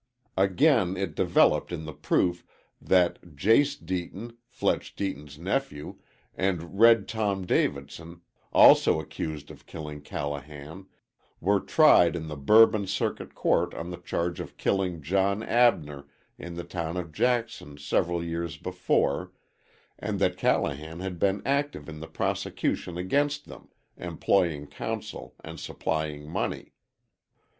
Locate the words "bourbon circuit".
12.35-13.35